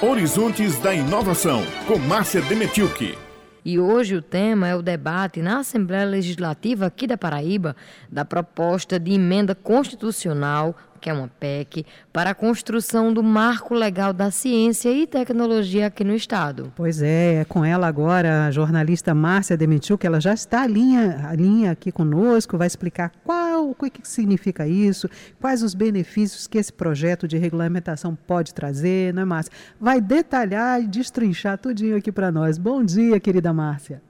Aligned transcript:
Horizontes 0.00 0.78
da 0.78 0.94
Inovação, 0.94 1.60
com 1.88 1.98
Márcia 1.98 2.40
Demetilke. 2.42 3.18
E 3.64 3.80
hoje 3.80 4.14
o 4.14 4.22
tema 4.22 4.68
é 4.68 4.76
o 4.76 4.80
debate 4.80 5.42
na 5.42 5.58
Assembleia 5.58 6.04
Legislativa 6.04 6.86
aqui 6.86 7.04
da 7.04 7.18
Paraíba 7.18 7.74
da 8.08 8.24
proposta 8.24 8.96
de 8.96 9.14
emenda 9.14 9.56
constitucional 9.56 10.76
que 10.98 11.08
é 11.08 11.12
uma 11.12 11.28
PEC, 11.28 11.86
para 12.12 12.30
a 12.30 12.34
construção 12.34 13.12
do 13.12 13.22
marco 13.22 13.74
legal 13.74 14.12
da 14.12 14.30
ciência 14.30 14.90
e 14.90 15.06
tecnologia 15.06 15.86
aqui 15.86 16.04
no 16.04 16.14
Estado. 16.14 16.72
Pois 16.76 17.00
é, 17.00 17.36
é 17.36 17.44
com 17.44 17.64
ela 17.64 17.86
agora 17.86 18.46
a 18.46 18.50
jornalista 18.50 19.14
Márcia 19.14 19.56
Demitiu, 19.56 19.96
que 19.96 20.06
ela 20.06 20.20
já 20.20 20.34
está 20.34 20.62
ali 20.62 20.78
linha, 20.78 21.32
linha 21.34 21.70
aqui 21.72 21.90
conosco, 21.90 22.56
vai 22.56 22.66
explicar 22.66 23.10
qual, 23.24 23.47
o 23.60 23.74
que 23.74 23.90
significa 24.02 24.66
isso, 24.66 25.08
quais 25.40 25.62
os 25.62 25.74
benefícios 25.74 26.46
que 26.46 26.58
esse 26.58 26.72
projeto 26.72 27.26
de 27.26 27.36
regulamentação 27.36 28.14
pode 28.14 28.54
trazer, 28.54 29.12
não 29.14 29.22
é, 29.22 29.24
Márcia? 29.24 29.52
Vai 29.80 30.00
detalhar 30.00 30.80
e 30.80 30.86
destrinchar 30.86 31.58
tudinho 31.58 31.96
aqui 31.96 32.12
para 32.12 32.30
nós. 32.30 32.58
Bom 32.58 32.84
dia, 32.84 33.18
querida 33.20 33.52
Márcia. 33.52 34.02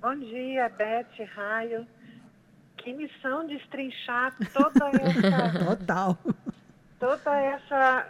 Bom 0.00 0.16
dia, 0.16 0.68
Beth, 0.68 1.26
Raio 1.34 1.86
que 2.86 2.92
missão 2.92 3.44
de 3.48 3.56
estrinchar 3.56 4.32
toda 4.52 4.86
essa. 4.90 5.58
Total. 5.76 6.18
Toda 7.00 7.40
essa 7.40 8.06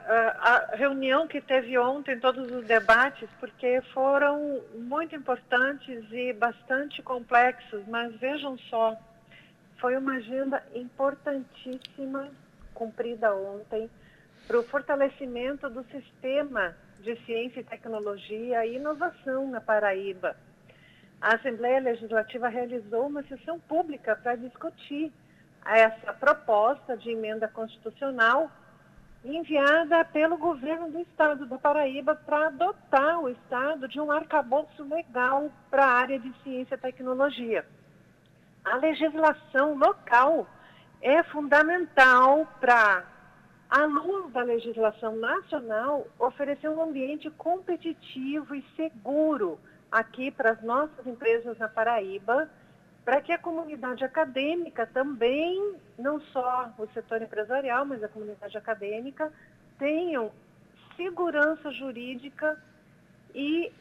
uh, 0.72 0.76
reunião 0.76 1.26
que 1.26 1.40
teve 1.40 1.78
ontem, 1.78 2.20
todos 2.20 2.52
os 2.52 2.66
debates, 2.66 3.26
porque 3.40 3.80
foram 3.94 4.60
muito 4.74 5.16
importantes 5.16 6.04
e 6.12 6.34
bastante 6.34 7.02
complexos, 7.02 7.82
mas 7.88 8.14
vejam 8.16 8.58
só, 8.70 8.94
foi 9.86 9.96
uma 9.96 10.14
agenda 10.16 10.60
importantíssima 10.74 12.28
cumprida 12.74 13.32
ontem 13.32 13.88
para 14.44 14.58
o 14.58 14.64
fortalecimento 14.64 15.70
do 15.70 15.84
sistema 15.84 16.74
de 16.98 17.14
ciência 17.24 17.60
e 17.60 17.64
tecnologia 17.64 18.66
e 18.66 18.74
inovação 18.74 19.48
na 19.48 19.60
Paraíba 19.60 20.34
a 21.20 21.36
Assembleia 21.36 21.78
Legislativa 21.78 22.48
realizou 22.48 23.06
uma 23.06 23.22
sessão 23.28 23.60
pública 23.60 24.16
para 24.16 24.34
discutir 24.34 25.12
essa 25.64 26.12
proposta 26.12 26.96
de 26.96 27.10
emenda 27.10 27.46
constitucional 27.46 28.50
enviada 29.24 30.04
pelo 30.06 30.36
governo 30.36 30.90
do 30.90 30.98
estado 30.98 31.46
da 31.46 31.58
Paraíba 31.58 32.16
para 32.16 32.48
adotar 32.48 33.20
o 33.20 33.28
estado 33.28 33.86
de 33.86 34.00
um 34.00 34.10
arcabouço 34.10 34.82
legal 34.82 35.48
para 35.70 35.84
a 35.84 35.92
área 35.92 36.18
de 36.18 36.32
ciência 36.42 36.74
e 36.74 36.78
tecnologia. 36.78 37.64
A 38.66 38.76
legislação 38.78 39.78
local 39.78 40.44
é 41.00 41.22
fundamental 41.22 42.44
para, 42.60 43.04
à 43.70 43.84
luz 43.84 44.32
da 44.32 44.42
legislação 44.42 45.14
nacional, 45.14 46.04
oferecer 46.18 46.68
um 46.68 46.82
ambiente 46.82 47.30
competitivo 47.30 48.56
e 48.56 48.64
seguro 48.74 49.56
aqui 49.90 50.32
para 50.32 50.50
as 50.50 50.62
nossas 50.62 51.06
empresas 51.06 51.56
na 51.58 51.68
Paraíba, 51.68 52.50
para 53.04 53.20
que 53.20 53.30
a 53.30 53.38
comunidade 53.38 54.02
acadêmica 54.02 54.84
também, 54.84 55.76
não 55.96 56.20
só 56.32 56.68
o 56.76 56.88
setor 56.88 57.22
empresarial, 57.22 57.84
mas 57.84 58.02
a 58.02 58.08
comunidade 58.08 58.58
acadêmica, 58.58 59.32
tenham 59.78 60.32
segurança 60.96 61.70
jurídica 61.70 62.60
e 63.32 63.72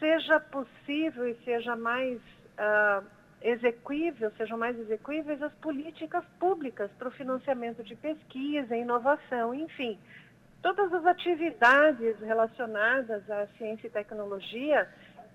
seja 0.00 0.40
possível 0.40 1.28
e 1.28 1.36
seja 1.44 1.76
mais 1.76 2.18
uh, 2.18 3.06
execuível, 3.42 4.30
sejam 4.36 4.56
mais 4.58 4.78
execuíveis 4.78 5.42
as 5.42 5.52
políticas 5.54 6.24
públicas 6.38 6.90
para 6.98 7.08
o 7.08 7.12
financiamento 7.12 7.82
de 7.82 7.94
pesquisa, 7.96 8.76
inovação, 8.76 9.54
enfim. 9.54 9.98
Todas 10.62 10.92
as 10.92 11.04
atividades 11.04 12.18
relacionadas 12.20 13.28
à 13.30 13.46
ciência 13.58 13.86
e 13.86 13.90
tecnologia 13.90 14.88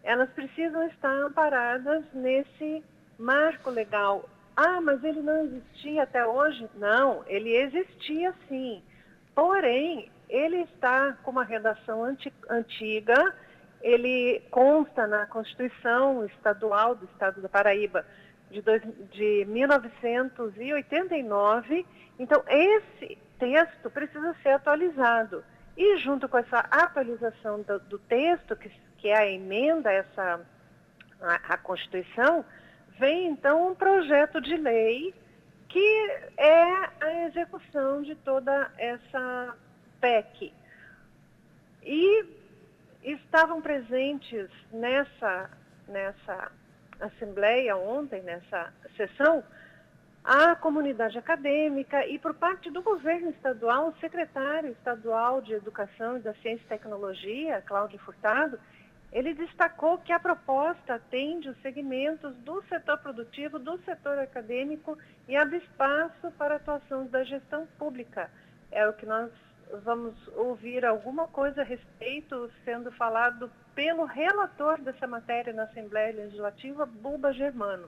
elas 0.08 0.30
precisam 0.30 0.88
estar 0.88 1.12
amparadas 1.12 2.02
nesse 2.14 2.82
marco 3.20 3.70
legal. 3.70 4.28
Ah, 4.56 4.80
mas 4.80 5.04
ele 5.04 5.22
não 5.22 5.44
existia 5.44 6.04
até 6.04 6.26
hoje? 6.26 6.68
Não, 6.76 7.24
ele 7.28 7.56
existia 7.56 8.34
sim. 8.48 8.82
Porém, 9.36 10.10
ele 10.30 10.62
está 10.62 11.12
com 11.24 11.32
uma 11.32 11.44
redação 11.44 12.04
anti 12.04 12.34
antiga, 12.50 13.36
ele 13.82 14.42
consta 14.52 15.08
na 15.08 15.26
Constituição 15.28 16.26
Estadual 16.26 16.96
do 16.96 17.06
Estado 17.06 17.42
da 17.42 17.50
Paraíba 17.50 18.06
de, 18.50 18.62
dois, 18.62 18.82
de 19.12 19.46
1989. 19.48 21.86
Então, 22.20 22.44
esse 22.48 23.18
texto 23.40 23.90
precisa 23.90 24.36
ser 24.42 24.50
atualizado. 24.50 25.44
E 25.76 25.98
junto 25.98 26.28
com 26.28 26.38
essa 26.38 26.60
atualização 26.60 27.62
do, 27.62 27.80
do 27.82 28.00
texto, 28.00 28.56
que 28.56 28.72
que 28.98 29.10
é 29.10 29.18
a 29.18 29.30
emenda 29.30 29.92
essa 29.92 30.42
a, 31.22 31.54
a 31.54 31.58
Constituição, 31.58 32.44
vem 33.00 33.28
então 33.28 33.72
um 33.72 33.76
projeto 33.76 34.42
de 34.42 34.56
lei 34.56 35.14
que 35.70 36.12
é 36.38 36.64
a 37.02 37.26
execução 37.28 38.02
de 38.02 38.16
toda 38.16 38.72
essa 38.78 39.56
PEC. 40.00 40.54
E 41.84 42.26
estavam 43.14 43.62
presentes 43.62 44.50
nessa, 44.72 45.50
nessa 45.88 46.52
assembleia 47.00 47.76
ontem, 47.78 48.22
nessa 48.22 48.74
sessão, 48.96 49.44
a 50.24 50.56
comunidade 50.56 51.18
acadêmica 51.18 52.06
e, 52.06 52.20
por 52.20 52.34
parte 52.34 52.70
do 52.70 52.82
governo 52.82 53.30
estadual, 53.30 53.90
o 53.90 54.00
secretário 54.00 54.72
estadual 54.72 55.42
de 55.42 55.54
Educação 55.54 56.18
e 56.18 56.20
da 56.20 56.34
Ciência 56.36 56.64
e 56.66 56.68
Tecnologia, 56.68 57.64
Cláudio 57.66 57.98
Furtado, 58.00 58.60
ele 59.14 59.34
destacou 59.34 59.98
que 60.00 60.12
a 60.12 60.20
proposta 60.20 60.96
atende 60.96 61.50
os 61.50 61.58
segmentos 61.62 62.36
do 62.38 62.62
setor 62.64 62.98
produtivo, 62.98 63.58
do 63.58 63.78
setor 63.84 64.20
acadêmico 64.20 64.98
e 65.30 65.36
abre 65.38 65.58
espaço 65.58 66.30
para 66.38 66.56
a 66.56 66.58
atuação 66.58 67.06
da 67.08 67.24
gestão 67.24 67.66
pública. 67.80 68.30
É 68.70 68.86
o 68.86 68.92
que 68.92 69.06
nós 69.06 69.32
vamos 69.84 70.14
ouvir 70.36 70.86
alguma 70.86 71.28
coisa 71.28 71.62
a 71.62 71.66
respeito 71.66 72.50
sendo 72.64 72.92
falado 72.92 73.50
pelo 73.76 74.06
relator 74.06 74.80
dessa 74.82 75.08
matéria 75.08 75.54
na 75.54 75.64
Assembleia 75.64 76.16
Legislativa, 76.16 76.86
Buba 76.86 77.32
Germano. 77.34 77.88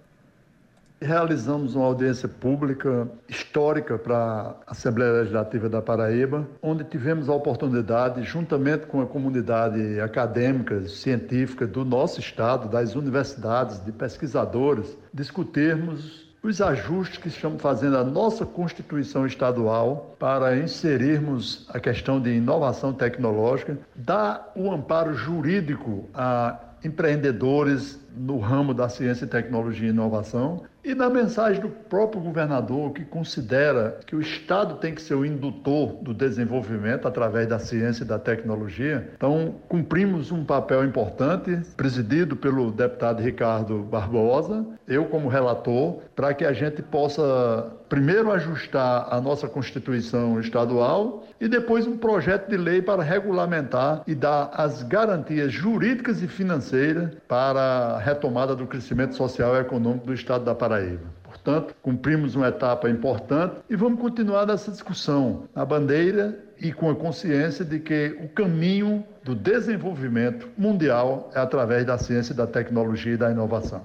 Realizamos 1.01 1.75
uma 1.75 1.85
audiência 1.85 2.27
pública 2.27 3.07
histórica 3.27 3.97
para 3.97 4.55
a 4.67 4.71
Assembleia 4.71 5.13
Legislativa 5.13 5.69
da 5.69 5.81
Paraíba, 5.81 6.45
onde 6.61 6.83
tivemos 6.83 7.29
a 7.29 7.33
oportunidade, 7.33 8.21
juntamente 8.23 8.85
com 8.85 9.01
a 9.01 9.07
comunidade 9.07 9.99
acadêmica, 10.01 10.81
científica 10.89 11.65
do 11.65 11.85
nosso 11.85 12.19
estado, 12.19 12.67
das 12.67 12.95
universidades, 12.95 13.79
de 13.79 13.93
pesquisadores, 13.93 14.97
discutirmos 15.13 16.28
os 16.41 16.61
ajustes 16.61 17.17
que 17.17 17.27
estamos 17.27 17.61
fazendo 17.61 17.97
à 17.97 18.03
nossa 18.03 18.45
Constituição 18.45 19.25
Estadual 19.25 20.15
para 20.17 20.57
inserirmos 20.57 21.67
a 21.69 21.79
questão 21.79 22.21
de 22.21 22.31
inovação 22.31 22.93
tecnológica, 22.93 23.77
dar 23.95 24.51
o 24.55 24.71
amparo 24.71 25.13
jurídico 25.13 26.09
a 26.13 26.57
empreendedores 26.83 27.99
no 28.15 28.39
ramo 28.39 28.73
da 28.73 28.87
ciência, 28.87 29.27
tecnologia 29.27 29.87
e 29.87 29.91
inovação, 29.91 30.63
e 30.89 30.95
na 30.95 31.07
mensagem 31.07 31.61
do 31.61 31.69
próprio 31.69 32.19
governador, 32.19 32.91
que 32.93 33.05
considera 33.05 33.99
que 34.07 34.15
o 34.15 34.21
Estado 34.21 34.77
tem 34.77 34.95
que 34.95 35.01
ser 35.01 35.13
o 35.13 35.23
indutor 35.23 35.93
do 36.01 36.15
desenvolvimento 36.15 37.07
através 37.07 37.47
da 37.47 37.59
ciência 37.59 38.03
e 38.03 38.07
da 38.07 38.17
tecnologia. 38.17 39.11
Então, 39.15 39.53
cumprimos 39.67 40.31
um 40.31 40.43
papel 40.43 40.83
importante, 40.83 41.59
presidido 41.77 42.35
pelo 42.35 42.71
deputado 42.71 43.21
Ricardo 43.21 43.83
Barbosa, 43.83 44.65
eu 44.87 45.05
como 45.05 45.29
relator, 45.29 45.99
para 46.15 46.33
que 46.33 46.43
a 46.43 46.53
gente 46.53 46.81
possa 46.81 47.71
primeiro 47.89 48.31
ajustar 48.31 49.07
a 49.09 49.19
nossa 49.19 49.47
Constituição 49.47 50.39
estadual 50.39 51.27
e 51.41 51.47
depois 51.47 51.87
um 51.87 51.97
projeto 51.97 52.47
de 52.47 52.55
lei 52.55 52.81
para 52.81 53.01
regulamentar 53.01 54.03
e 54.05 54.13
dar 54.13 54.51
as 54.53 54.83
garantias 54.83 55.51
jurídicas 55.51 56.21
e 56.21 56.27
financeiras 56.27 57.09
para 57.27 57.95
a 57.95 57.99
retomada 57.99 58.55
do 58.55 58.67
crescimento 58.67 59.15
social 59.15 59.55
e 59.55 59.59
econômico 59.59 60.05
do 60.05 60.13
estado 60.13 60.45
da 60.45 60.53
Paraíba. 60.53 61.19
Portanto, 61.23 61.73
cumprimos 61.81 62.35
uma 62.35 62.49
etapa 62.49 62.89
importante 62.89 63.55
e 63.69 63.75
vamos 63.75 63.99
continuar 63.99 64.45
nessa 64.45 64.71
discussão 64.71 65.45
na 65.55 65.65
bandeira 65.65 66.37
e 66.59 66.71
com 66.71 66.89
a 66.89 66.95
consciência 66.95 67.65
de 67.65 67.79
que 67.79 68.17
o 68.21 68.29
caminho 68.29 69.03
do 69.23 69.33
desenvolvimento 69.33 70.49
mundial 70.57 71.29
é 71.33 71.39
através 71.39 71.85
da 71.85 71.97
ciência, 71.97 72.35
da 72.35 72.45
tecnologia 72.45 73.13
e 73.13 73.17
da 73.17 73.31
inovação. 73.31 73.81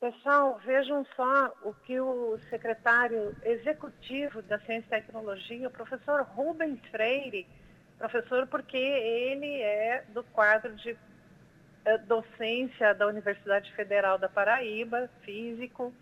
Pessoal, 0.00 0.58
vejam 0.64 1.04
só 1.14 1.52
o 1.62 1.74
que 1.74 2.00
o 2.00 2.38
secretário 2.48 3.36
executivo 3.44 4.40
da 4.40 4.58
Ciência 4.60 4.96
e 4.96 5.02
Tecnologia, 5.02 5.68
o 5.68 5.70
professor 5.70 6.22
Rubens 6.22 6.80
Freire, 6.90 7.46
professor 7.98 8.46
porque 8.46 8.78
ele 8.78 9.60
é 9.60 10.02
do 10.08 10.24
quadro 10.24 10.74
de 10.76 10.96
eh, 11.84 11.98
docência 11.98 12.94
da 12.94 13.06
Universidade 13.08 13.70
Federal 13.74 14.16
da 14.16 14.26
Paraíba, 14.26 15.10
físico, 15.22 15.92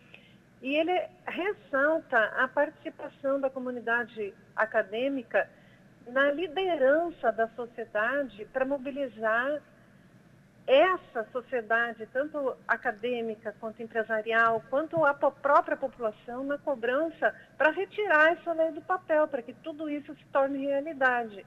e 0.62 0.76
ele 0.76 0.96
ressalta 1.26 2.22
a 2.36 2.46
participação 2.46 3.40
da 3.40 3.50
comunidade 3.50 4.32
acadêmica 4.54 5.50
na 6.06 6.30
liderança 6.30 7.32
da 7.32 7.48
sociedade 7.48 8.44
para 8.52 8.64
mobilizar 8.64 9.60
essa 10.68 11.24
sociedade, 11.32 12.06
tanto 12.12 12.54
acadêmica 12.68 13.54
quanto 13.58 13.82
empresarial, 13.82 14.62
quanto 14.68 15.02
a 15.02 15.14
própria 15.14 15.78
população, 15.78 16.44
na 16.44 16.58
cobrança 16.58 17.34
para 17.56 17.70
retirar 17.70 18.32
essa 18.32 18.52
lei 18.52 18.72
do 18.72 18.82
papel, 18.82 19.26
para 19.26 19.40
que 19.40 19.54
tudo 19.54 19.88
isso 19.88 20.14
se 20.14 20.24
torne 20.26 20.66
realidade. 20.66 21.46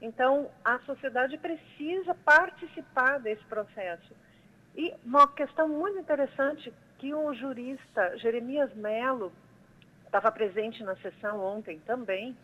Então, 0.00 0.48
a 0.64 0.78
sociedade 0.80 1.36
precisa 1.36 2.14
participar 2.14 3.18
desse 3.18 3.44
processo. 3.46 4.14
E 4.76 4.94
uma 5.04 5.26
questão 5.26 5.68
muito 5.68 5.98
interessante 5.98 6.72
que 6.98 7.12
o 7.12 7.34
jurista 7.34 8.16
Jeremias 8.18 8.72
Melo 8.76 9.32
estava 10.04 10.30
presente 10.30 10.84
na 10.84 10.94
sessão 10.96 11.40
ontem 11.40 11.80
também, 11.80 12.36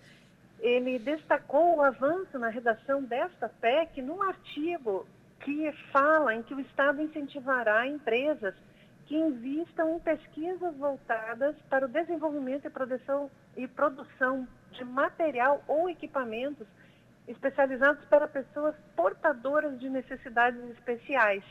ele 0.59 0.99
destacou 0.99 1.77
o 1.77 1.83
avanço 1.83 2.37
na 2.37 2.49
redação 2.49 3.01
desta 3.05 3.49
PEC 3.61 4.03
num 4.03 4.23
artigo 4.23 5.07
que 5.41 5.71
fala 5.93 6.35
em 6.35 6.43
que 6.43 6.55
o 6.55 6.61
Estado 6.61 7.01
incentivará 7.03 7.87
empresas 7.87 8.55
que 9.07 9.17
invistam 9.17 9.95
em 9.95 10.01
pesquisas 10.01 10.77
voltadas 10.77 11.55
para 11.71 11.87
o 11.87 11.89
desenvolvimento 11.89 12.67
e 12.67 12.71
produção, 12.71 13.31
e 13.57 13.69
produção 13.69 14.47
de 14.73 14.85
material 14.85 15.63
ou 15.69 15.89
equipamentos 15.89 16.67
especializados 17.29 18.05
para 18.07 18.27
pessoas 18.27 18.75
portadoras 18.95 19.79
de 19.79 19.89
necessidades 19.89 20.61
especiais. 20.71 21.45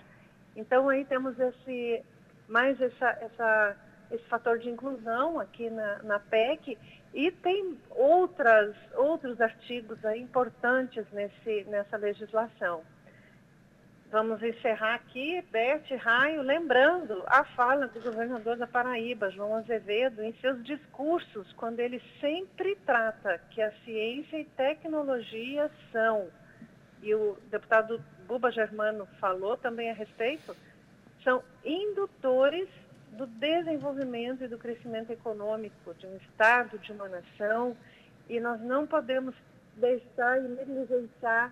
Então 0.55 0.89
aí 0.89 1.05
temos 1.05 1.39
esse 1.39 2.03
mais 2.47 2.79
essa, 2.79 3.09
essa, 3.21 3.75
esse 4.11 4.23
fator 4.25 4.59
de 4.59 4.69
inclusão 4.69 5.39
aqui 5.39 5.69
na, 5.69 6.03
na 6.03 6.19
PEC 6.19 6.77
e 7.13 7.31
tem 7.31 7.77
outras, 7.91 8.75
outros 8.95 9.39
artigos 9.41 9.97
importantes 10.15 11.05
nesse, 11.11 11.63
nessa 11.65 11.97
legislação. 11.97 12.83
Vamos 14.15 14.41
encerrar 14.41 14.95
aqui, 14.95 15.41
Beth 15.51 15.93
Raio, 15.99 16.41
lembrando 16.41 17.21
a 17.27 17.43
fala 17.43 17.89
do 17.89 17.99
governador 17.99 18.55
da 18.55 18.65
Paraíba, 18.65 19.29
João 19.29 19.57
Azevedo, 19.57 20.23
em 20.23 20.31
seus 20.39 20.63
discursos, 20.63 21.51
quando 21.57 21.81
ele 21.81 22.01
sempre 22.21 22.77
trata 22.85 23.37
que 23.49 23.61
a 23.61 23.73
ciência 23.83 24.39
e 24.39 24.45
tecnologia 24.45 25.69
são, 25.91 26.29
e 27.03 27.13
o 27.13 27.37
deputado 27.51 28.01
Buba 28.25 28.49
Germano 28.53 29.05
falou 29.19 29.57
também 29.57 29.91
a 29.91 29.93
respeito, 29.93 30.55
são 31.21 31.43
indutores 31.65 32.69
do 33.17 33.27
desenvolvimento 33.27 34.45
e 34.45 34.47
do 34.47 34.57
crescimento 34.57 35.11
econômico 35.11 35.93
de 35.95 36.07
um 36.07 36.15
Estado, 36.15 36.79
de 36.79 36.93
uma 36.93 37.09
nação, 37.09 37.75
e 38.29 38.39
nós 38.39 38.61
não 38.61 38.87
podemos 38.87 39.35
deixar 39.75 40.41
e 40.41 40.47
negligenciar 40.47 41.51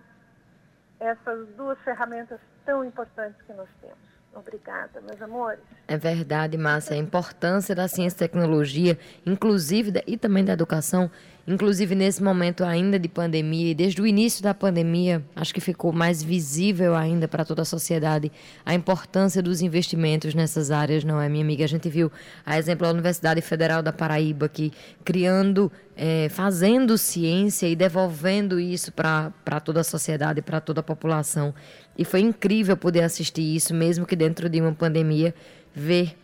essas 0.98 1.46
duas 1.56 1.78
ferramentas 1.80 2.40
tão 2.64 2.84
importantes 2.84 3.40
que 3.46 3.52
nós 3.52 3.68
temos. 3.80 4.14
Obrigada, 4.34 5.00
meus 5.00 5.20
amores. 5.22 5.60
É 5.86 5.96
verdade, 5.96 6.58
Márcia. 6.58 6.94
A 6.96 6.98
importância 6.98 7.74
da 7.74 7.86
ciência 7.86 8.16
e 8.16 8.18
tecnologia, 8.28 8.98
inclusive, 9.24 10.02
e 10.06 10.16
também 10.16 10.44
da 10.44 10.52
educação, 10.52 11.08
inclusive 11.46 11.94
nesse 11.94 12.22
momento 12.22 12.64
ainda 12.64 12.98
de 12.98 13.08
pandemia, 13.08 13.70
e 13.70 13.74
desde 13.74 14.00
o 14.00 14.06
início 14.06 14.42
da 14.42 14.54
pandemia, 14.54 15.22
acho 15.36 15.52
que 15.52 15.60
ficou 15.60 15.92
mais 15.92 16.22
visível 16.22 16.94
ainda 16.94 17.28
para 17.28 17.44
toda 17.44 17.62
a 17.62 17.64
sociedade 17.64 18.32
a 18.64 18.74
importância 18.74 19.42
dos 19.42 19.60
investimentos 19.60 20.34
nessas 20.34 20.70
áreas, 20.70 21.04
não 21.04 21.20
é, 21.20 21.28
minha 21.28 21.44
amiga? 21.44 21.64
A 21.64 21.68
gente 21.68 21.88
viu, 21.88 22.10
a 22.44 22.58
exemplo, 22.58 22.86
da 22.86 22.92
Universidade 22.92 23.40
Federal 23.40 23.82
da 23.82 23.92
Paraíba, 23.92 24.48
que 24.48 24.72
criando, 25.04 25.70
é, 25.96 26.28
fazendo 26.30 26.96
ciência 26.96 27.66
e 27.68 27.76
devolvendo 27.76 28.58
isso 28.58 28.90
para 28.92 29.60
toda 29.62 29.80
a 29.80 29.84
sociedade, 29.84 30.40
para 30.40 30.60
toda 30.60 30.80
a 30.80 30.82
população. 30.82 31.54
E 31.96 32.04
foi 32.04 32.20
incrível 32.20 32.76
poder 32.76 33.02
assistir 33.02 33.42
isso, 33.54 33.74
mesmo 33.74 34.06
que 34.06 34.16
dentro 34.16 34.48
de 34.48 34.60
uma 34.60 34.72
pandemia, 34.72 35.34
ver 35.74 36.16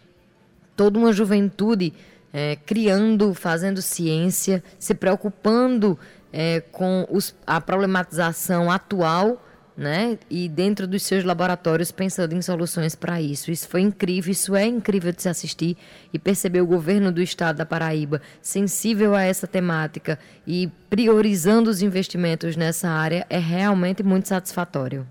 toda 0.76 0.99
uma 0.99 1.12
juventude 1.12 1.93
é, 2.32 2.56
criando, 2.56 3.35
fazendo 3.35 3.82
ciência, 3.82 4.62
se 4.79 4.94
preocupando 4.94 5.99
é, 6.32 6.61
com 6.61 7.06
os, 7.11 7.35
a 7.47 7.61
problematização 7.61 8.71
atual, 8.71 9.44
né? 9.77 10.19
E 10.29 10.49
dentro 10.49 10.87
dos 10.87 11.03
seus 11.03 11.25
laboratórios 11.25 11.91
pensando 11.91 12.35
em 12.35 12.43
soluções 12.43 12.94
para 12.94 13.21
isso. 13.21 13.50
Isso 13.50 13.67
foi 13.67 13.81
incrível, 13.81 14.31
isso 14.31 14.55
é 14.55 14.67
incrível 14.67 15.11
de 15.11 15.23
se 15.23 15.29
assistir 15.29 15.77
e 16.12 16.19
perceber 16.19 16.61
o 16.61 16.67
governo 16.67 17.11
do 17.11 17.23
estado 17.23 17.56
da 17.56 17.67
Paraíba 17.67 18.21
sensível 18.43 19.15
a 19.15 19.23
essa 19.23 19.47
temática 19.47 20.19
e 20.47 20.69
priorizando 20.91 21.71
os 21.71 21.81
investimentos 21.81 22.56
nessa 22.56 22.91
área 22.91 23.27
é 23.31 23.38
realmente 23.38 24.03
muito 24.03 24.29
satisfatório. 24.29 25.06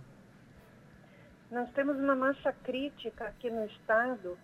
Nós 1.51 1.67
temos 1.71 1.97
uma 1.97 2.15
massa 2.15 2.53
crítica 2.63 3.25
aqui 3.25 3.49
no 3.49 3.65
estado 3.65 4.37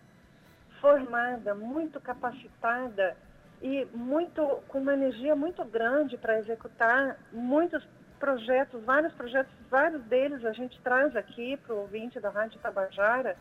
formada, 0.81 1.53
muito 1.55 1.99
capacitada 1.99 3.15
e 3.61 3.85
muito 3.93 4.41
com 4.67 4.79
uma 4.79 4.93
energia 4.93 5.35
muito 5.35 5.63
grande 5.65 6.17
para 6.17 6.39
executar 6.39 7.17
muitos 7.31 7.85
projetos, 8.19 8.83
vários 8.83 9.13
projetos, 9.13 9.53
vários 9.69 10.03
deles 10.03 10.43
a 10.45 10.51
gente 10.51 10.79
traz 10.81 11.15
aqui 11.15 11.57
para 11.57 11.75
o 11.75 11.79
ouvinte 11.79 12.19
da 12.19 12.29
Rádio 12.29 12.59
Tabajara. 12.59 13.35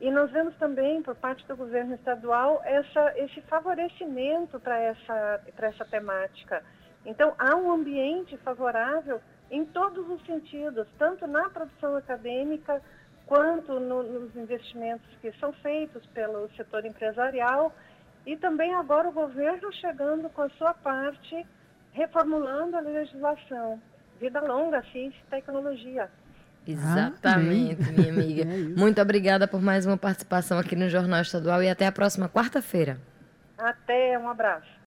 E 0.00 0.10
nós 0.10 0.30
vemos 0.30 0.56
também, 0.56 1.02
por 1.02 1.14
parte 1.14 1.46
do 1.46 1.56
governo 1.56 1.94
estadual, 1.94 2.62
essa, 2.64 3.18
esse 3.18 3.40
favorecimento 3.42 4.58
para 4.58 4.78
essa, 4.78 5.40
essa 5.58 5.84
temática. 5.84 6.62
Então, 7.04 7.34
há 7.38 7.54
um 7.54 7.70
ambiente 7.70 8.36
favorável 8.38 9.20
em 9.50 9.64
todos 9.64 10.08
os 10.08 10.24
sentidos, 10.24 10.86
tanto 10.98 11.26
na 11.26 11.50
produção 11.50 11.96
acadêmica, 11.96 12.80
quanto 13.30 13.78
no, 13.78 14.02
nos 14.02 14.34
investimentos 14.34 15.06
que 15.22 15.30
são 15.38 15.52
feitos 15.52 16.04
pelo 16.06 16.50
setor 16.56 16.84
empresarial 16.84 17.72
e 18.26 18.36
também 18.36 18.74
agora 18.74 19.08
o 19.08 19.12
governo 19.12 19.72
chegando 19.72 20.28
com 20.30 20.42
a 20.42 20.48
sua 20.50 20.74
parte, 20.74 21.46
reformulando 21.92 22.76
a 22.76 22.80
legislação. 22.80 23.80
Vida 24.20 24.40
longa, 24.40 24.82
ciência 24.90 25.16
e 25.16 25.30
tecnologia. 25.30 26.10
Exatamente, 26.66 27.88
ah, 27.88 27.92
minha 27.92 28.12
amiga. 28.12 28.42
É 28.50 28.80
Muito 28.80 29.00
obrigada 29.00 29.46
por 29.46 29.62
mais 29.62 29.86
uma 29.86 29.96
participação 29.96 30.58
aqui 30.58 30.74
no 30.74 30.88
Jornal 30.88 31.20
Estadual 31.22 31.62
e 31.62 31.68
até 31.68 31.86
a 31.86 31.92
próxima 31.92 32.28
quarta-feira. 32.28 32.98
Até, 33.56 34.18
um 34.18 34.28
abraço. 34.28 34.70